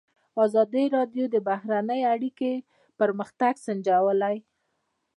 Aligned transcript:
ازادي 0.45 0.83
راډیو 0.95 1.25
د 1.31 1.35
بهرنۍ 1.49 2.01
اړیکې 2.13 2.51
پرمختګ 2.99 3.53
سنجولی. 3.65 4.37